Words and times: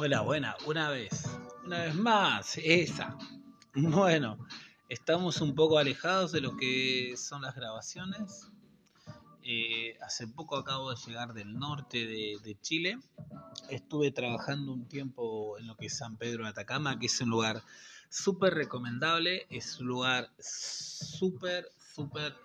Hola, 0.00 0.20
buena, 0.20 0.56
una 0.64 0.90
vez, 0.90 1.24
una 1.64 1.82
vez 1.82 1.94
más, 1.96 2.56
esa. 2.58 3.18
Bueno, 3.74 4.38
estamos 4.88 5.40
un 5.40 5.56
poco 5.56 5.76
alejados 5.76 6.30
de 6.30 6.40
lo 6.40 6.56
que 6.56 7.14
son 7.16 7.42
las 7.42 7.56
grabaciones. 7.56 8.48
Eh, 9.42 9.98
hace 10.00 10.28
poco 10.28 10.56
acabo 10.56 10.90
de 10.90 10.96
llegar 11.04 11.32
del 11.32 11.52
norte 11.58 12.06
de, 12.06 12.56
Chile. 12.60 13.00
Estuve 13.70 14.12
trabajando 14.12 14.72
un 14.72 14.86
tiempo 14.86 15.58
en 15.58 15.66
lo 15.66 15.76
que 15.76 15.86
es 15.86 15.98
San 15.98 16.16
Pedro 16.16 16.44
de 16.44 16.50
Atacama, 16.50 16.96
que 17.00 17.06
es 17.06 17.20
un 17.20 17.30
lugar 17.30 17.60
súper 18.08 18.54
recomendable. 18.54 19.48
Es 19.50 19.80
un 19.80 19.88
lugar 19.88 20.30
súper, 20.38 21.72
súper 21.92 22.36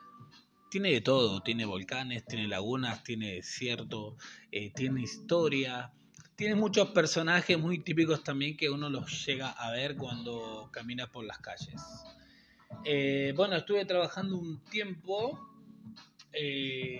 tiene 0.71 0.89
de 0.89 1.01
todo, 1.01 1.43
tiene 1.43 1.65
volcanes, 1.65 2.25
tiene 2.25 2.47
lagunas, 2.47 3.03
tiene 3.03 3.35
desierto, 3.35 4.17
eh, 4.51 4.73
tiene 4.73 5.03
historia, 5.03 5.93
tiene 6.35 6.55
muchos 6.55 6.89
personajes 6.89 7.57
muy 7.59 7.79
típicos 7.79 8.23
también 8.23 8.57
que 8.57 8.69
uno 8.69 8.89
los 8.89 9.25
llega 9.25 9.51
a 9.51 9.71
ver 9.71 9.95
cuando 9.95 10.69
camina 10.71 11.07
por 11.11 11.25
las 11.25 11.37
calles. 11.39 11.81
Eh, 12.85 13.33
bueno, 13.35 13.55
estuve 13.55 13.85
trabajando 13.85 14.37
un 14.37 14.63
tiempo. 14.65 15.39
Eh, 16.31 16.99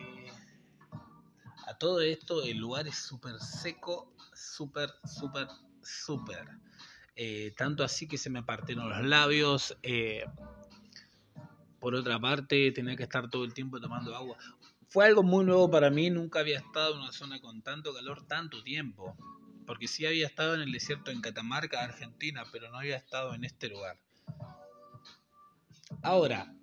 a 1.65 1.77
todo 1.77 2.01
esto, 2.01 2.43
el 2.43 2.57
lugar 2.57 2.87
es 2.87 2.97
súper 2.97 3.39
seco, 3.39 4.13
súper, 4.33 4.91
súper, 5.05 5.47
súper. 5.81 6.47
Eh, 7.15 7.53
tanto 7.57 7.83
así 7.83 8.07
que 8.07 8.17
se 8.17 8.29
me 8.29 8.43
partieron 8.43 8.89
los 8.89 9.03
labios. 9.03 9.77
por 11.79 11.95
otra 11.95 12.19
parte, 12.19 12.71
tenía 12.71 12.95
que 12.95 13.03
estar 13.03 13.29
todo 13.29 13.43
el 13.43 13.53
tiempo 13.53 13.79
tomando 13.79 14.15
agua 14.15 14.37
fue 14.93 15.07
algo 15.07 15.23
muy 15.23 15.43
nuevo 15.43 15.71
para 15.71 15.89
mí, 15.89 16.11
nunca 16.11 16.41
había 16.41 16.59
estado 16.59 16.93
en 16.93 17.01
una 17.01 17.11
zona 17.11 17.41
con 17.41 17.63
tanto 17.63 17.95
calor 17.95 18.27
tanto 18.27 18.61
tiempo, 18.61 19.17
porque 19.65 19.87
sí 19.87 20.05
había 20.05 20.27
estado 20.27 20.53
en 20.53 20.61
el 20.61 20.71
desierto 20.71 21.09
en 21.09 21.19
Catamarca, 21.19 21.83
Argentina, 21.83 22.43
pero 22.51 22.69
no 22.69 22.77
había 22.77 22.97
estado 22.97 23.33
en 23.33 23.43
este 23.43 23.69
lugar. 23.69 23.97
Ahora, 26.03 26.53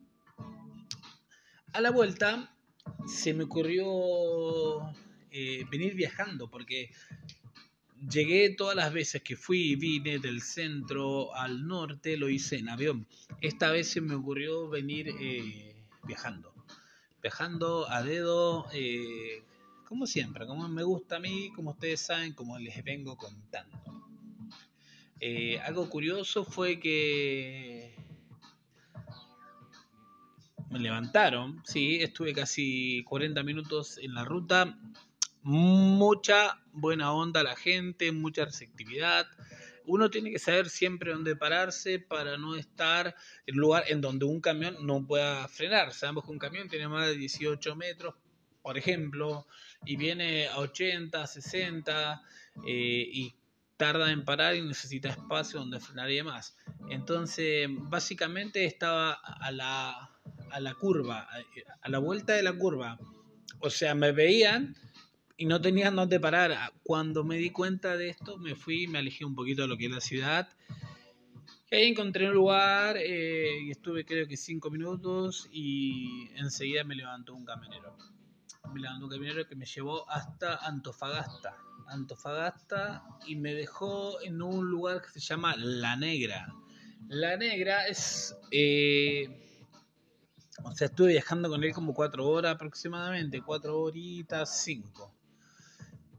a 1.73 1.81
la 1.81 1.91
vuelta 1.91 2.57
se 3.05 3.35
me 3.35 3.43
ocurrió 3.43 3.89
eh, 5.33 5.65
venir 5.69 5.97
viajando, 5.97 6.49
porque 6.49 6.93
llegué 8.09 8.55
todas 8.55 8.77
las 8.77 8.93
veces 8.93 9.23
que 9.23 9.35
fui 9.35 9.73
y 9.73 9.75
vine 9.75 10.21
del 10.21 10.41
centro 10.41 11.35
al 11.35 11.67
norte, 11.67 12.17
lo 12.17 12.29
hice 12.29 12.59
en 12.59 12.69
avión. 12.69 13.09
Esta 13.41 13.73
vez 13.73 13.91
se 13.91 14.01
me 14.01 14.15
ocurrió 14.15 14.69
venir 14.69 15.09
eh, 15.19 15.85
viajando 16.05 16.60
viajando 17.23 17.89
a 17.91 18.03
dedo, 18.03 18.67
eh, 18.73 19.43
como 19.87 20.07
siempre, 20.07 20.47
como 20.47 20.69
me 20.69 20.83
gusta 20.83 21.17
a 21.17 21.21
mí, 21.21 21.51
como 21.55 21.71
ustedes 21.71 22.01
saben, 22.01 22.33
como 22.33 22.59
les 22.59 22.83
vengo 22.85 23.17
contando. 23.17 23.79
Eh, 25.21 25.61
algo 25.61 25.89
curioso 25.91 26.45
fue 26.45 26.81
que 26.81 27.95
me 30.71 30.79
levantaron, 30.79 31.61
sí, 31.65 32.01
estuve 32.01 32.33
casi 32.33 33.03
40 33.05 33.43
minutos 33.43 33.99
en 33.99 34.15
la 34.15 34.25
ruta, 34.25 34.79
mucha 35.43 36.61
buena 36.73 37.13
onda 37.13 37.43
la 37.43 37.57
gente, 37.57 38.13
mucha 38.13 38.45
receptividad 38.45 39.27
uno 39.91 40.09
tiene 40.09 40.31
que 40.31 40.39
saber 40.39 40.69
siempre 40.69 41.13
dónde 41.13 41.35
pararse 41.35 41.99
para 41.99 42.37
no 42.37 42.55
estar 42.55 43.15
en 43.47 43.57
un 43.57 43.61
lugar 43.61 43.85
en 43.89 44.01
donde 44.01 44.25
un 44.25 44.41
camión 44.41 44.77
no 44.87 45.05
pueda 45.05 45.49
frenar. 45.49 45.93
Sabemos 45.93 46.25
que 46.25 46.31
un 46.31 46.39
camión 46.39 46.69
tiene 46.69 46.87
más 46.89 47.09
de 47.09 47.17
18 47.17 47.75
metros, 47.75 48.15
por 48.63 48.79
ejemplo, 48.79 49.47
y 49.85 49.97
viene 49.97 50.47
a 50.47 50.59
80, 50.59 51.27
60 51.27 52.23
eh, 52.67 53.09
y 53.13 53.35
tarda 53.77 54.13
en 54.13 54.25
parar 54.25 54.55
y 54.55 54.63
necesita 54.63 55.09
espacio 55.09 55.59
donde 55.59 55.81
frenar 55.81 56.09
y 56.11 56.17
demás. 56.17 56.57
Entonces, 56.89 57.69
básicamente 57.69 58.65
estaba 58.65 59.13
a 59.13 59.51
la, 59.51 60.11
a 60.51 60.61
la 60.61 60.75
curva, 60.75 61.29
a 61.81 61.89
la 61.89 61.99
vuelta 61.99 62.35
de 62.35 62.43
la 62.45 62.53
curva. 62.53 62.99
O 63.59 63.71
sea, 63.71 63.95
me 63.95 64.13
veían 64.13 64.77
y 65.41 65.47
no 65.47 65.59
tenía 65.59 65.91
dónde 65.91 66.21
parar. 66.21 66.71
Cuando 66.83 67.25
me 67.25 67.39
di 67.39 67.49
cuenta 67.49 67.97
de 67.97 68.11
esto, 68.11 68.37
me 68.37 68.55
fui, 68.55 68.87
me 68.87 68.99
alejé 68.99 69.25
un 69.25 69.35
poquito 69.35 69.63
de 69.63 69.69
lo 69.69 69.79
que 69.79 69.87
es 69.87 69.91
la 69.91 70.03
ciudad. 70.03 70.47
Y 71.71 71.77
ahí 71.77 71.89
encontré 71.89 72.29
un 72.29 72.35
lugar 72.35 72.99
eh, 72.99 73.63
y 73.63 73.71
estuve 73.71 74.05
creo 74.05 74.29
que 74.29 74.37
cinco 74.37 74.71
minutos 74.71 75.49
y 75.51 76.29
enseguida 76.37 76.85
me 76.85 76.95
levantó 76.95 77.35
un 77.35 77.47
camionero. 77.47 77.97
Me 78.75 78.81
levantó 78.81 79.07
un 79.07 79.11
camionero 79.13 79.49
que 79.49 79.57
me 79.57 79.65
llevó 79.65 80.11
hasta 80.11 80.57
Antofagasta. 80.57 81.57
Antofagasta 81.87 83.03
y 83.27 83.37
me 83.37 83.55
dejó 83.55 84.21
en 84.21 84.43
un 84.43 84.71
lugar 84.71 85.01
que 85.01 85.09
se 85.09 85.21
llama 85.21 85.57
La 85.57 85.97
Negra. 85.97 86.55
La 87.09 87.39
Negra 87.39 87.87
es... 87.87 88.37
Eh, 88.51 89.25
o 90.63 90.75
sea, 90.75 90.89
estuve 90.89 91.13
viajando 91.13 91.49
con 91.49 91.65
él 91.65 91.73
como 91.73 91.95
cuatro 91.95 92.29
horas 92.29 92.57
aproximadamente, 92.57 93.41
cuatro 93.41 93.81
horitas, 93.81 94.63
cinco. 94.63 95.15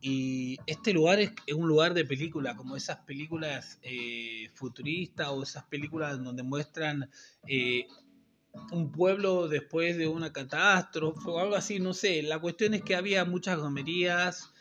Y 0.02 0.58
este 0.66 0.94
lugar 0.94 1.20
es, 1.20 1.32
un 1.56 1.68
lugar 1.68 1.94
de 1.94 2.06
película, 2.06 2.56
como 2.56 2.76
esas 2.76 2.98
películas 2.98 3.80
eh, 3.84 4.50
futuristas 4.56 5.28
o 5.30 5.44
esas 5.44 5.64
películas 5.66 6.22
donde 6.24 6.42
muestran 6.42 7.08
eh, 7.48 7.88
un 8.72 8.92
pueblo 8.92 9.48
después 9.48 9.98
de 9.98 10.08
una 10.08 10.34
catástrofe 10.34 11.30
o 11.30 11.40
algo 11.40 11.56
así, 11.56 11.80
no 11.80 11.94
sé. 11.94 12.24
La 12.24 12.40
cuestión 12.40 12.74
es 12.74 12.82
que 12.82 12.96
había 12.96 13.26
muchas 13.26 13.60
gomerías, 13.60 14.52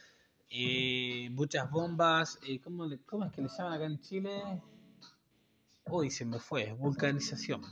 eh, 0.51 1.31
muchas 1.31 1.71
bombas. 1.71 2.39
¿cómo, 2.63 2.87
¿Cómo 3.07 3.25
es 3.25 3.33
que 3.33 3.41
le 3.41 3.49
llaman 3.49 3.73
acá 3.73 3.87
en 3.87 4.01
Chile? 4.01 4.63
Uy, 5.87 6.11
se 6.11 6.27
me 6.27 6.39
fue, 6.39 6.75
vulcanización. 6.75 7.63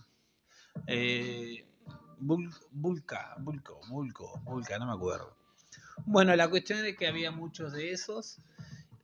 vulca, 2.19 3.37
vulco, 3.41 3.81
vulco, 3.91 4.41
vulca, 4.43 4.79
no 4.79 4.87
me 4.87 4.93
acuerdo. 4.93 5.37
Bueno, 6.07 6.35
la 6.37 6.49
cuestión 6.49 6.85
es 6.85 6.97
que 6.97 7.07
había 7.07 7.31
muchos 7.31 7.73
de 7.73 7.93
esos 7.93 8.39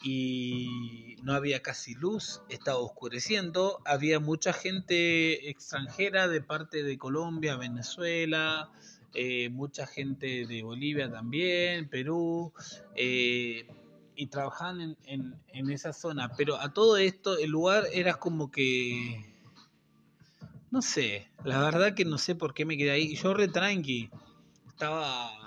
y 0.03 1.17
no 1.23 1.33
había 1.33 1.63
casi 1.63 1.95
luz, 1.95 2.43
estaba 2.49 2.79
oscureciendo, 2.79 3.81
había 3.85 4.21
mucha 4.21 4.53
gente 4.53 5.49
extranjera 5.49 6.29
de 6.29 6.43
parte 6.43 6.83
de 6.83 6.99
Colombia, 6.99 7.57
Venezuela, 7.57 8.71
eh, 9.15 9.49
mucha 9.49 9.87
gente 9.87 10.47
de 10.47 10.63
Bolivia 10.63 11.11
también, 11.11 11.89
Perú, 11.89 12.53
eh, 12.97 13.67
y 14.17 14.27
trabajaban 14.27 14.97
en, 15.05 15.35
en, 15.49 15.71
esa 15.71 15.93
zona. 15.93 16.33
Pero 16.37 16.61
a 16.61 16.73
todo 16.73 16.97
esto 16.99 17.39
el 17.39 17.51
lugar 17.51 17.85
era 17.93 18.15
como 18.15 18.51
que... 18.51 19.33
No 20.71 20.83
sé, 20.83 21.29
la 21.45 21.61
verdad 21.61 21.95
que 21.95 22.05
no 22.05 22.19
sé 22.19 22.35
por 22.35 22.53
qué 22.53 22.65
me 22.65 22.77
quedé 22.77 22.91
ahí. 22.91 23.15
Yo 23.15 23.33
re 23.33 23.47
tranqui, 23.47 24.11
estaba 24.67 25.44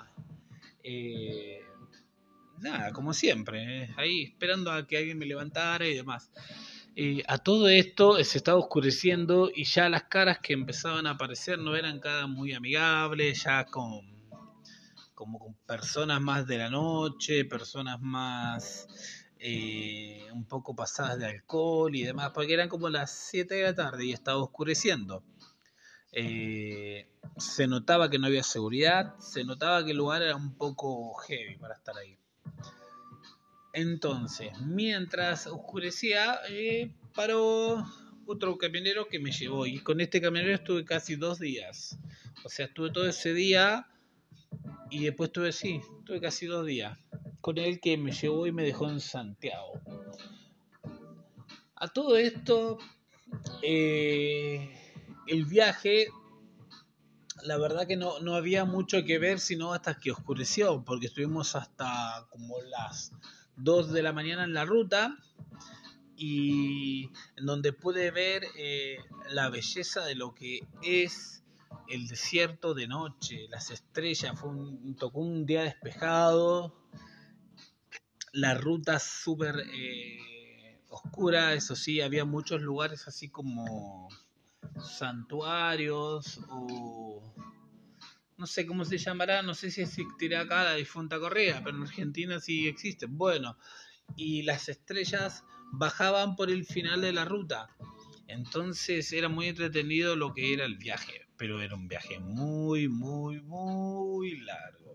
eh, 0.90 1.60
nada, 2.60 2.92
como 2.92 3.12
siempre, 3.12 3.82
eh, 3.84 3.94
ahí 3.98 4.22
esperando 4.22 4.72
a 4.72 4.86
que 4.86 4.96
alguien 4.96 5.18
me 5.18 5.26
levantara 5.26 5.86
y 5.86 5.94
demás. 5.94 6.30
Eh, 6.96 7.22
a 7.28 7.36
todo 7.36 7.68
esto 7.68 8.24
se 8.24 8.38
estaba 8.38 8.58
oscureciendo 8.58 9.50
y 9.54 9.64
ya 9.64 9.90
las 9.90 10.04
caras 10.04 10.38
que 10.38 10.54
empezaban 10.54 11.06
a 11.06 11.10
aparecer 11.10 11.58
no 11.58 11.76
eran 11.76 12.00
caras 12.00 12.26
muy 12.30 12.54
amigables, 12.54 13.44
ya 13.44 13.66
con, 13.66 14.00
como 15.14 15.38
con 15.38 15.54
personas 15.66 16.22
más 16.22 16.46
de 16.46 16.56
la 16.56 16.70
noche, 16.70 17.44
personas 17.44 18.00
más 18.00 18.88
un 20.32 20.46
poco 20.46 20.74
pasadas 20.74 21.18
de 21.18 21.26
alcohol 21.26 21.94
y 21.94 22.02
demás, 22.02 22.30
porque 22.34 22.54
eran 22.54 22.68
como 22.68 22.88
las 22.88 23.12
7 23.12 23.54
de 23.56 23.62
la 23.64 23.74
tarde 23.74 24.06
y 24.06 24.12
estaba 24.12 24.42
oscureciendo. 24.42 25.22
Eh, 26.20 27.06
se 27.36 27.68
notaba 27.68 28.10
que 28.10 28.18
no 28.18 28.26
había 28.26 28.42
seguridad, 28.42 29.16
se 29.20 29.44
notaba 29.44 29.84
que 29.84 29.92
el 29.92 29.98
lugar 29.98 30.20
era 30.20 30.34
un 30.34 30.52
poco 30.56 31.14
heavy 31.14 31.56
para 31.58 31.74
estar 31.74 31.96
ahí. 31.96 32.18
Entonces, 33.72 34.50
mientras 34.62 35.46
oscurecía, 35.46 36.40
eh, 36.48 36.92
paró 37.14 37.86
otro 38.26 38.58
camionero 38.58 39.06
que 39.06 39.20
me 39.20 39.30
llevó 39.30 39.64
y 39.64 39.78
con 39.78 40.00
este 40.00 40.20
camionero 40.20 40.56
estuve 40.56 40.84
casi 40.84 41.14
dos 41.14 41.38
días. 41.38 41.96
O 42.44 42.48
sea, 42.48 42.66
estuve 42.66 42.90
todo 42.90 43.06
ese 43.06 43.32
día 43.32 43.86
y 44.90 45.04
después 45.04 45.28
estuve, 45.28 45.52
sí, 45.52 45.80
estuve 46.00 46.20
casi 46.20 46.46
dos 46.46 46.66
días 46.66 46.98
con 47.40 47.58
él 47.58 47.78
que 47.80 47.96
me 47.96 48.10
llevó 48.10 48.44
y 48.48 48.52
me 48.52 48.64
dejó 48.64 48.90
en 48.90 48.98
Santiago. 48.98 49.80
A 51.76 51.86
todo 51.86 52.16
esto, 52.16 52.78
eh, 53.62 54.87
el 55.28 55.44
viaje, 55.44 56.08
la 57.42 57.56
verdad 57.58 57.86
que 57.86 57.96
no, 57.96 58.20
no 58.20 58.34
había 58.34 58.64
mucho 58.64 59.04
que 59.04 59.18
ver, 59.18 59.40
sino 59.40 59.72
hasta 59.72 59.98
que 59.98 60.10
oscureció, 60.10 60.84
porque 60.84 61.06
estuvimos 61.06 61.54
hasta 61.54 62.26
como 62.30 62.60
las 62.62 63.12
2 63.56 63.92
de 63.92 64.02
la 64.02 64.12
mañana 64.12 64.44
en 64.44 64.54
la 64.54 64.64
ruta 64.64 65.16
y 66.16 67.10
en 67.36 67.46
donde 67.46 67.72
pude 67.72 68.10
ver 68.10 68.42
eh, 68.56 68.98
la 69.30 69.50
belleza 69.50 70.04
de 70.04 70.16
lo 70.16 70.34
que 70.34 70.60
es 70.82 71.44
el 71.88 72.08
desierto 72.08 72.74
de 72.74 72.86
noche, 72.86 73.46
las 73.48 73.70
estrellas, 73.70 74.38
fue 74.38 74.50
un, 74.50 74.96
tocó 74.96 75.20
un 75.20 75.46
día 75.46 75.62
despejado, 75.62 76.74
la 78.32 78.54
ruta 78.54 78.98
súper 78.98 79.64
eh, 79.72 80.80
oscura, 80.88 81.54
eso 81.54 81.76
sí, 81.76 82.00
había 82.00 82.24
muchos 82.24 82.60
lugares 82.60 83.06
así 83.08 83.28
como 83.28 84.08
santuarios 84.80 86.40
o 86.50 87.22
no 88.38 88.46
sé 88.46 88.66
cómo 88.66 88.84
se 88.84 88.98
llamará, 88.98 89.42
no 89.42 89.52
sé 89.52 89.70
si 89.70 89.82
existirá 89.82 90.42
acá 90.42 90.62
la 90.62 90.74
difunta 90.74 91.18
Correa, 91.18 91.60
pero 91.64 91.76
en 91.76 91.82
Argentina 91.82 92.38
sí 92.38 92.68
existe. 92.68 93.06
Bueno, 93.06 93.58
y 94.16 94.42
las 94.42 94.68
estrellas 94.68 95.44
bajaban 95.72 96.36
por 96.36 96.50
el 96.50 96.64
final 96.64 97.00
de 97.00 97.12
la 97.12 97.24
ruta. 97.24 97.68
Entonces 98.28 99.12
era 99.12 99.28
muy 99.28 99.48
entretenido 99.48 100.14
lo 100.14 100.34
que 100.34 100.52
era 100.52 100.64
el 100.64 100.76
viaje, 100.76 101.26
pero 101.36 101.60
era 101.60 101.74
un 101.74 101.88
viaje 101.88 102.20
muy, 102.20 102.88
muy, 102.88 103.40
muy 103.40 104.38
largo. 104.40 104.94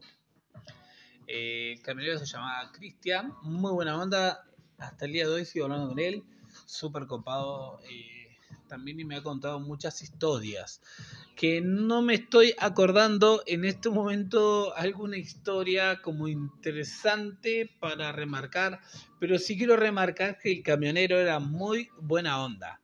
Eh, 1.27 1.73
el 1.73 1.81
camionero 1.81 2.19
se 2.19 2.25
llamaba 2.25 2.71
Cristian, 2.71 3.33
muy 3.41 3.73
buena 3.73 3.97
onda, 3.99 4.45
hasta 4.77 5.05
el 5.05 5.13
día 5.13 5.27
de 5.27 5.33
hoy 5.33 5.45
sigo 5.45 5.65
hablando 5.65 5.89
con 5.89 5.99
él, 5.99 6.23
súper 6.65 7.07
copado. 7.07 7.79
Eh, 7.89 8.22
también 8.73 9.05
me 9.05 9.15
ha 9.15 9.21
contado 9.21 9.59
muchas 9.59 10.01
historias 10.01 10.81
que 11.35 11.61
no 11.61 12.01
me 12.01 12.15
estoy 12.15 12.55
acordando 12.57 13.43
en 13.45 13.65
este 13.65 13.91
momento 13.91 14.75
alguna 14.75 15.15
historia 15.15 16.01
como 16.01 16.27
interesante 16.27 17.69
para 17.79 18.11
remarcar, 18.11 18.79
pero 19.19 19.37
sí 19.37 19.59
quiero 19.59 19.75
remarcar 19.75 20.39
que 20.39 20.51
el 20.51 20.63
camionero 20.63 21.19
era 21.19 21.37
muy 21.37 21.89
buena 22.01 22.43
onda. 22.43 22.81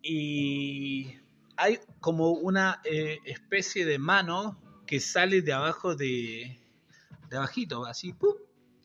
Y 0.00 1.18
hay 1.58 1.78
como 2.00 2.30
una 2.30 2.80
eh, 2.82 3.18
especie 3.26 3.84
de 3.84 3.98
mano 3.98 4.58
que 4.86 4.98
sale 4.98 5.42
de 5.42 5.52
abajo 5.52 5.94
de, 5.94 6.58
de 7.28 7.36
abajito, 7.36 7.84
así, 7.84 8.14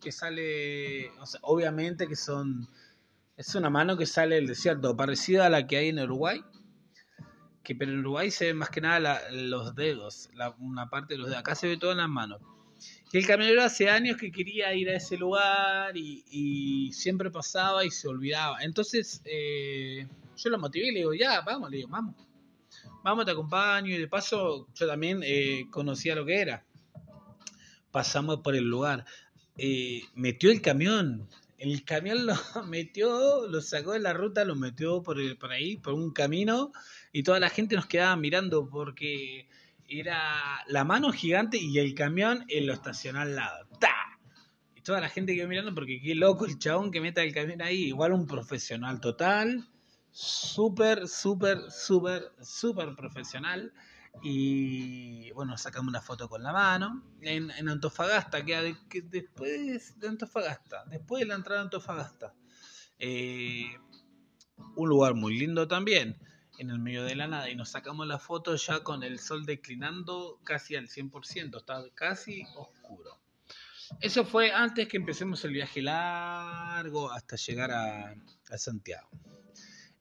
que 0.02 0.12
sale, 0.12 1.10
obviamente 1.42 2.06
que 2.06 2.18
son, 2.18 2.68
es 3.42 3.56
una 3.56 3.70
mano 3.70 3.98
que 3.98 4.06
sale 4.06 4.36
del 4.36 4.48
desierto, 4.48 4.96
parecida 4.96 5.48
a 5.48 5.50
la 5.50 5.66
que 5.66 5.78
hay 5.78 5.90
en 5.90 6.00
Uruguay, 6.00 6.44
que 7.64 7.76
pero 7.76 7.92
en 7.92 8.00
Uruguay 8.00 8.30
se 8.30 8.46
ve 8.46 8.54
más 8.54 8.70
que 8.70 8.82
nada 8.82 9.20
los 9.32 9.76
dedos, 9.76 10.30
una 10.60 10.90
parte 10.90 11.16
de 11.16 11.18
los 11.20 11.28
dedos, 11.28 11.40
acá 11.40 11.56
se 11.56 11.68
ve 11.68 11.78
todas 11.78 11.98
las 11.98 12.08
manos. 12.08 12.40
Y 13.12 13.18
el 13.18 13.26
camionero 13.26 13.64
hace 13.64 13.90
años 13.90 14.18
que 14.18 14.32
quería 14.32 14.74
ir 14.74 14.90
a 14.90 14.96
ese 14.96 15.18
lugar 15.18 15.98
y, 15.98 16.92
siempre 16.94 17.30
pasaba 17.32 17.84
y 17.84 17.92
se 17.92 18.08
olvidaba. 18.08 18.62
Entonces 18.62 19.22
eh, 19.26 20.08
yo 20.38 20.50
lo 20.50 20.60
motivé 20.60 20.88
y 20.88 20.92
le 20.92 21.00
digo, 21.00 21.14
ya, 21.14 21.42
vamos, 21.42 21.70
le 21.70 21.78
digo, 21.78 21.90
vamos. 21.90 22.16
Vamos, 23.04 23.26
te 23.26 23.32
acompaño 23.32 23.94
y 23.94 23.98
de 23.98 24.08
paso 24.08 24.68
yo 24.74 24.88
también 24.88 25.22
eh, 25.24 25.66
conocía 25.72 26.16
lo 26.16 26.26
que 26.26 26.40
era. 26.40 26.64
Pasamos 27.92 28.42
por 28.42 28.56
el 28.56 28.66
lugar. 28.66 29.06
Eh, 29.58 30.04
metió 30.16 30.52
el 30.52 30.62
camión. 30.62 31.28
El 31.62 31.86
camión 31.86 32.26
lo 32.26 32.34
metió, 32.68 33.48
lo 33.48 33.62
sacó 33.62 33.92
de 33.92 34.00
la 34.00 34.14
ruta, 34.14 34.44
lo 34.46 34.56
metió 34.56 35.04
por, 35.04 35.20
ahí, 35.52 35.78
por 35.78 35.94
un 35.94 36.12
camino 36.12 36.72
y 37.12 37.22
toda 37.22 37.40
la 37.40 37.52
gente 37.52 37.76
nos 37.76 37.86
quedaba 37.86 38.16
mirando 38.16 38.68
porque 38.68 39.48
era 39.88 40.64
la 40.68 40.84
mano 40.84 41.12
gigante 41.12 41.60
y 41.60 41.78
el 41.78 41.94
camión 41.94 42.46
en 42.48 42.66
lo 42.66 42.74
estacionó 42.74 43.20
al 43.20 43.36
lado. 43.36 43.68
¡Ta! 43.80 43.94
Y 44.76 44.82
toda 44.82 45.02
la 45.02 45.10
gente 45.10 45.36
quedó 45.36 45.48
mirando 45.48 45.76
porque 45.76 46.02
qué 46.02 46.16
loco 46.16 46.48
el 46.48 46.58
chabón 46.58 46.90
que 46.90 47.00
meta 47.00 47.22
el 47.22 47.32
camión 47.32 47.62
ahí. 47.62 47.90
Igual 47.90 48.14
un 48.14 48.26
profesional 48.26 49.00
total. 49.00 49.70
Súper, 50.10 51.08
súper, 51.08 51.70
súper, 51.70 52.32
súper 52.42 52.96
profesional. 52.96 53.72
Y 54.24 55.32
bueno, 55.32 55.58
sacamos 55.58 55.90
una 55.90 56.02
foto 56.02 56.30
con 56.30 56.44
la 56.44 56.52
mano. 56.52 57.04
En, 57.22 57.70
Antofagasta, 57.70 58.44
que, 58.46 58.76
después 59.04 60.00
de 60.00 60.08
Antofagasta, 60.08 60.86
después 60.86 61.22
de 61.22 61.28
la 61.28 61.36
entrada 61.36 61.62
a 61.62 61.64
Antofagasta. 61.64 62.34
Eh, 63.00 63.78
un 64.76 64.90
lugar 64.90 65.16
muy 65.16 65.38
lindo 65.38 65.68
también 65.68 66.18
en 66.60 66.70
el 66.70 66.80
medio 66.80 67.04
de 67.04 67.16
la 67.16 67.28
nada 67.28 67.50
y 67.50 67.56
nos 67.56 67.70
sacamos 67.70 68.06
la 68.06 68.20
foto 68.20 68.56
ya 68.56 68.84
con 68.84 69.02
el 69.04 69.18
sol 69.18 69.46
declinando 69.46 70.40
casi 70.44 70.76
al 70.76 70.88
100%, 70.88 71.58
estaba 71.58 71.90
casi 71.96 72.44
oscuro. 72.56 73.20
Eso 74.00 74.24
fue 74.24 74.52
antes 74.52 74.88
que 74.88 74.98
empecemos 74.98 75.44
el 75.44 75.54
viaje 75.54 75.82
largo 75.82 77.12
hasta 77.12 77.36
llegar 77.36 77.72
a, 77.72 78.16
Santiago. 78.58 79.10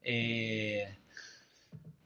Eh, 0.03 0.99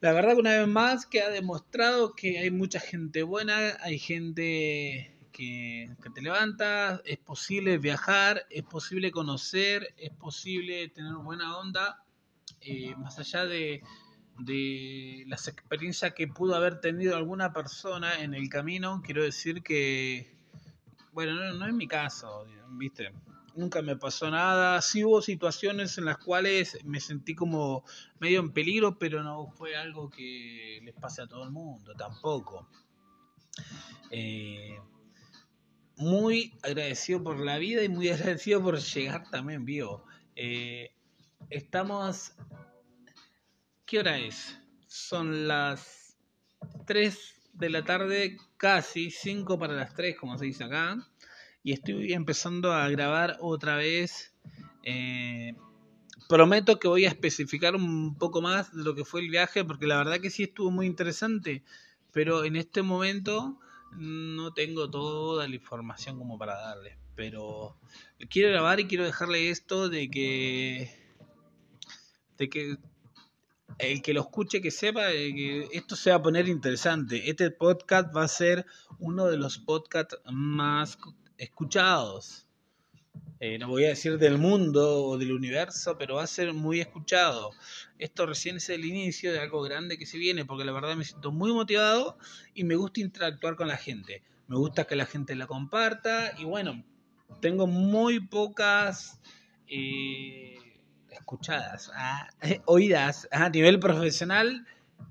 la 0.04 0.12
verdad 0.12 0.34
que 0.34 0.40
una 0.40 0.58
vez 0.58 0.68
más 0.68 1.06
que 1.06 1.22
ha 1.22 1.30
demostrado 1.30 2.14
que 2.14 2.38
hay 2.38 2.50
mucha 2.50 2.78
gente 2.78 3.22
buena, 3.22 3.78
hay 3.80 3.98
gente 3.98 5.18
que, 5.32 5.96
te 6.14 6.20
levanta, 6.20 7.00
es 7.06 7.16
posible 7.16 7.78
viajar, 7.78 8.44
es 8.50 8.64
posible 8.64 9.10
conocer, 9.10 9.94
es 9.96 10.10
posible 10.10 10.90
tener 10.90 11.14
buena 11.14 11.56
onda, 11.56 12.04
eh, 12.60 12.94
más 12.96 13.18
allá 13.18 13.46
de, 13.46 13.82
de 14.40 15.24
las 15.26 15.48
experiencias 15.48 16.12
que 16.12 16.28
pudo 16.28 16.54
haber 16.54 16.82
tenido 16.82 17.16
alguna 17.16 17.54
persona 17.54 18.20
en 18.20 18.34
el 18.34 18.50
camino, 18.50 19.00
quiero 19.02 19.22
decir 19.22 19.62
que, 19.62 20.36
bueno, 21.12 21.32
no, 21.54 21.66
es 21.66 21.72
mi 21.72 21.88
caso, 21.88 22.46
¿viste? 22.72 23.10
Nunca 23.56 23.82
me 23.82 23.96
pasó 23.96 24.30
nada. 24.30 24.80
Sí 24.82 25.04
hubo 25.04 25.22
situaciones 25.22 25.96
en 25.98 26.06
las 26.06 26.18
cuales 26.18 26.78
me 26.84 27.00
sentí 27.00 27.34
como 27.34 27.84
medio 28.18 28.40
en 28.40 28.52
peligro, 28.52 28.98
pero 28.98 29.22
no 29.22 29.46
fue 29.48 29.76
algo 29.76 30.10
que 30.10 30.80
les 30.82 30.94
pase 30.94 31.22
a 31.22 31.26
todo 31.26 31.44
el 31.44 31.50
mundo, 31.50 31.94
tampoco. 31.94 32.68
Eh, 34.10 34.78
muy 35.96 36.58
agradecido 36.62 37.22
por 37.22 37.38
la 37.38 37.58
vida 37.58 37.82
y 37.82 37.88
muy 37.88 38.08
agradecido 38.10 38.62
por 38.62 38.78
llegar 38.78 39.30
también 39.30 39.64
vivo. 39.64 40.04
Eh, 40.34 40.92
estamos 41.50 42.32
¿Qué 43.86 43.98
hora 43.98 44.18
es? 44.18 44.58
Son 44.86 45.46
las 45.46 46.16
3 46.86 47.34
de 47.52 47.68
la 47.68 47.84
tarde, 47.84 48.38
casi 48.56 49.10
5 49.10 49.58
para 49.58 49.74
las 49.74 49.94
3, 49.94 50.16
como 50.16 50.38
se 50.38 50.46
dice 50.46 50.64
acá. 50.64 51.06
Y 51.64 51.72
estoy 51.72 52.12
empezando 52.12 52.74
a 52.74 52.90
grabar 52.90 53.38
otra 53.40 53.76
vez. 53.76 54.34
Eh, 54.82 55.54
prometo 56.28 56.78
que 56.78 56.88
voy 56.88 57.06
a 57.06 57.08
especificar 57.08 57.74
un 57.74 58.18
poco 58.18 58.42
más 58.42 58.76
de 58.76 58.84
lo 58.84 58.94
que 58.94 59.06
fue 59.06 59.22
el 59.22 59.30
viaje, 59.30 59.64
porque 59.64 59.86
la 59.86 59.96
verdad 59.96 60.20
que 60.20 60.28
sí 60.28 60.42
estuvo 60.42 60.70
muy 60.70 60.84
interesante. 60.84 61.64
Pero 62.12 62.44
en 62.44 62.56
este 62.56 62.82
momento 62.82 63.58
no 63.96 64.52
tengo 64.52 64.90
toda 64.90 65.48
la 65.48 65.54
información 65.54 66.18
como 66.18 66.36
para 66.36 66.54
darles. 66.54 66.98
Pero 67.16 67.78
quiero 68.28 68.50
grabar 68.50 68.80
y 68.80 68.86
quiero 68.86 69.04
dejarle 69.04 69.48
esto 69.48 69.88
de 69.88 70.10
que 70.10 70.90
de 72.36 72.48
que 72.50 72.76
el 73.78 74.02
que 74.02 74.12
lo 74.12 74.20
escuche 74.20 74.60
que 74.60 74.70
sepa 74.70 75.08
que 75.08 75.68
esto 75.72 75.96
se 75.96 76.10
va 76.10 76.16
a 76.16 76.22
poner 76.22 76.46
interesante. 76.46 77.30
Este 77.30 77.50
podcast 77.50 78.14
va 78.14 78.24
a 78.24 78.28
ser 78.28 78.66
uno 78.98 79.26
de 79.26 79.38
los 79.38 79.56
podcasts 79.56 80.18
más 80.30 80.98
escuchados. 81.38 82.46
Eh, 83.40 83.58
no 83.58 83.68
voy 83.68 83.84
a 83.84 83.88
decir 83.88 84.18
del 84.18 84.38
mundo 84.38 85.04
o 85.04 85.18
del 85.18 85.32
universo, 85.32 85.96
pero 85.98 86.16
va 86.16 86.22
a 86.22 86.26
ser 86.26 86.52
muy 86.52 86.80
escuchado. 86.80 87.50
Esto 87.98 88.26
recién 88.26 88.56
es 88.56 88.68
el 88.68 88.84
inicio 88.84 89.32
de 89.32 89.40
algo 89.40 89.62
grande 89.62 89.98
que 89.98 90.06
se 90.06 90.18
viene, 90.18 90.44
porque 90.44 90.64
la 90.64 90.72
verdad 90.72 90.96
me 90.96 91.04
siento 91.04 91.32
muy 91.32 91.52
motivado 91.52 92.16
y 92.54 92.64
me 92.64 92.76
gusta 92.76 93.00
interactuar 93.00 93.56
con 93.56 93.68
la 93.68 93.76
gente. 93.76 94.22
Me 94.46 94.56
gusta 94.56 94.84
que 94.86 94.96
la 94.96 95.06
gente 95.06 95.34
la 95.34 95.46
comparta 95.46 96.32
y 96.38 96.44
bueno, 96.44 96.84
tengo 97.40 97.66
muy 97.66 98.20
pocas... 98.20 99.20
Eh, 99.66 100.54
escuchadas, 101.14 101.90
ah, 101.94 102.28
oídas 102.66 103.28
a 103.30 103.48
nivel 103.48 103.78
profesional, 103.80 104.66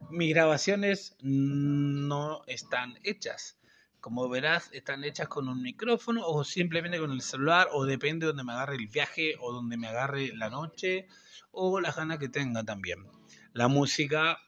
mis 0.09 0.33
grabaciones 0.33 1.15
no 1.21 2.43
están 2.47 2.99
hechas. 3.03 3.57
Como 4.03 4.27
verás, 4.27 4.69
están 4.74 5.05
hechas 5.05 5.29
con 5.29 5.48
un 5.48 5.62
micrófono 5.62 6.27
o 6.27 6.43
simplemente 6.43 7.00
con 7.00 7.13
el 7.13 7.22
celular 7.22 7.69
o 7.72 7.86
depende 7.86 8.25
de 8.25 8.33
donde 8.33 8.43
me 8.43 8.51
agarre 8.51 8.75
el 8.75 8.89
viaje 8.89 9.36
o 9.39 9.53
donde 9.53 9.77
me 9.77 9.88
agarre 9.88 10.33
la 10.36 10.50
noche 10.50 11.07
o 11.53 11.79
las 11.79 11.95
ganas 11.95 12.19
que 12.19 12.27
tenga 12.27 12.65
también. 12.65 13.07
La 13.53 13.69
música, 13.69 14.39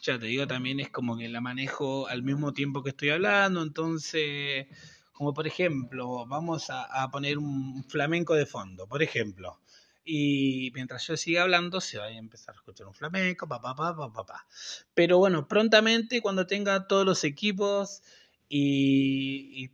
ya 0.00 0.18
te 0.18 0.24
digo, 0.24 0.46
también 0.46 0.80
es 0.80 0.88
como 0.88 1.18
que 1.18 1.28
la 1.28 1.42
manejo 1.42 2.08
al 2.08 2.22
mismo 2.22 2.54
tiempo 2.54 2.82
que 2.82 2.88
estoy 2.88 3.10
hablando, 3.10 3.62
entonces, 3.62 4.66
como 5.12 5.34
por 5.34 5.46
ejemplo, 5.46 6.24
vamos 6.24 6.68
a, 6.70 7.06
poner 7.10 7.36
un 7.36 7.84
flamenco 7.84 8.32
de 8.32 8.46
fondo, 8.46 8.86
por 8.86 9.02
ejemplo 9.02 9.60
y 10.08 10.70
mientras 10.72 11.04
yo 11.04 11.16
siga 11.16 11.42
hablando 11.42 11.80
se 11.80 11.98
va 11.98 12.04
a 12.04 12.10
empezar 12.12 12.54
a 12.54 12.58
escuchar 12.58 12.86
un 12.86 12.94
flamenco, 12.94 13.48
papá, 13.48 13.74
papá, 13.74 14.12
papá. 14.12 14.46
Pero 14.94 15.18
bueno, 15.18 15.48
prontamente 15.48 16.22
cuando 16.22 16.46
tenga 16.46 16.86
todos 16.86 17.04
los 17.04 17.24
equipos 17.24 18.02
y, 18.48 19.70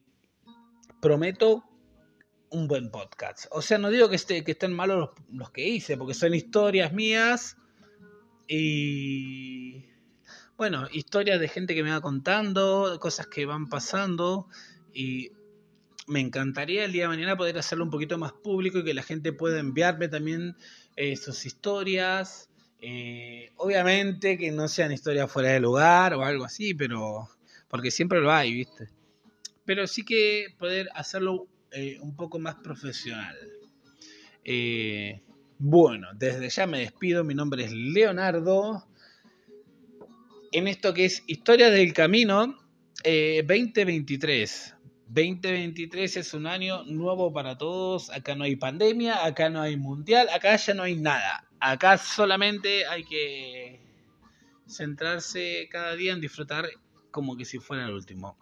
prometo 1.00 1.64
un 2.50 2.68
buen 2.68 2.90
podcast. 2.90 3.46
O 3.50 3.60
sea, 3.60 3.78
no 3.78 3.90
digo 3.90 4.08
que, 4.08 4.16
esté, 4.16 4.44
que 4.44 4.52
estén 4.52 4.72
malos 4.72 4.98
los, 4.98 5.10
los 5.32 5.50
que 5.50 5.66
hice, 5.66 5.96
porque 5.96 6.14
son 6.14 6.34
historias 6.34 6.92
mías 6.92 7.56
y 8.46 9.84
bueno, 10.56 10.86
historias 10.92 11.40
de 11.40 11.48
gente 11.48 11.74
que 11.74 11.82
me 11.82 11.90
va 11.90 12.00
contando, 12.00 12.98
cosas 13.00 13.26
que 13.26 13.46
van 13.46 13.68
pasando 13.68 14.46
y 14.94 15.32
me 16.06 16.20
encantaría 16.20 16.84
el 16.84 16.92
día 16.92 17.02
de 17.02 17.08
mañana 17.08 17.36
poder 17.36 17.58
hacerlo 17.58 17.84
un 17.84 17.90
poquito 17.90 18.18
más 18.18 18.32
público 18.32 18.78
y 18.78 18.84
que 18.84 18.94
la 18.94 19.02
gente 19.02 19.32
pueda 19.32 19.58
enviarme 19.58 20.08
también 20.08 20.56
eh, 20.96 21.16
sus 21.16 21.46
historias. 21.46 22.48
Eh, 22.80 23.50
obviamente 23.56 24.36
que 24.36 24.50
no 24.50 24.68
sean 24.68 24.92
historias 24.92 25.30
fuera 25.30 25.50
de 25.50 25.60
lugar 25.60 26.14
o 26.14 26.24
algo 26.24 26.44
así, 26.44 26.74
pero 26.74 27.28
porque 27.72 27.90
siempre 27.90 28.20
lo 28.20 28.30
hay, 28.30 28.52
¿viste? 28.52 28.90
Pero 29.64 29.86
sí 29.86 30.04
que 30.04 30.48
poder 30.58 30.90
hacerlo 30.94 31.46
eh, 31.70 31.96
un 32.02 32.14
poco 32.14 32.38
más 32.38 32.56
profesional. 32.56 33.34
bueno, 35.56 36.08
desde 36.14 36.50
ya 36.50 36.66
me 36.66 36.80
despido. 36.80 37.24
Mi 37.24 37.34
nombre 37.34 37.64
es 37.64 37.72
Leonardo. 37.72 38.86
En 40.52 40.68
esto 40.68 40.92
que 40.92 41.06
es 41.06 41.24
Historia 41.26 41.70
del 41.70 41.94
Camino 41.94 42.58
2023. 43.06 44.74
2023 45.06 46.16
es 46.18 46.34
un 46.34 46.46
año 46.46 46.84
nuevo 46.84 47.32
para 47.32 47.56
todos. 47.56 48.10
Acá 48.10 48.34
no 48.34 48.44
hay 48.44 48.56
pandemia, 48.56 49.24
acá 49.24 49.48
no 49.48 49.62
hay 49.62 49.78
mundial, 49.78 50.28
acá 50.28 50.56
ya 50.56 50.74
no 50.74 50.82
hay 50.82 50.96
nada. 50.96 51.48
Acá 51.58 51.96
solamente 51.96 52.84
hay 52.84 53.04
que 53.04 53.80
centrarse 54.68 55.70
cada 55.70 55.96
día 55.96 56.12
en 56.12 56.20
disfrutar 56.20 56.68
como 57.12 57.36
que 57.36 57.44
si 57.44 57.60
fuera 57.60 57.86
el 57.86 57.92
último. 57.92 58.36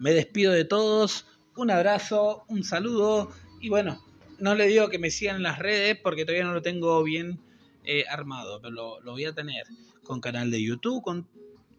Me 0.00 0.10
despido 0.10 0.52
de 0.52 0.64
todos. 0.64 1.26
Un 1.54 1.70
abrazo, 1.70 2.44
un 2.48 2.64
saludo 2.64 3.30
y 3.60 3.68
bueno, 3.68 4.04
no 4.40 4.56
le 4.56 4.66
digo 4.66 4.88
que 4.88 4.98
me 4.98 5.10
sigan 5.10 5.36
en 5.36 5.44
las 5.44 5.60
redes 5.60 5.96
porque 6.02 6.24
todavía 6.24 6.44
no 6.44 6.52
lo 6.52 6.60
tengo 6.60 7.02
bien 7.04 7.40
eh, 7.84 8.04
armado, 8.10 8.60
pero 8.60 8.74
lo, 8.74 9.00
lo 9.00 9.12
voy 9.12 9.24
a 9.24 9.32
tener 9.32 9.64
con 10.02 10.20
canal 10.20 10.50
de 10.50 10.62
YouTube, 10.62 11.02
con 11.02 11.28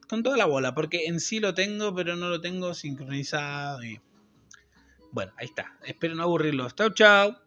con 0.08 0.24
toda 0.24 0.38
la 0.38 0.46
bola, 0.46 0.74
porque 0.74 1.06
en 1.06 1.20
sí 1.20 1.40
lo 1.40 1.54
tengo, 1.54 1.94
pero 1.94 2.16
no 2.16 2.30
lo 2.30 2.42
tengo 2.42 2.74
sincronizado. 2.74 3.84
Y... 3.84 4.00
Bueno, 5.12 5.34
ahí 5.38 5.46
está. 5.46 5.78
Espero 5.84 6.16
no 6.16 6.24
aburrirlos. 6.24 6.76
Chau, 6.76 6.90
chau. 6.92 7.47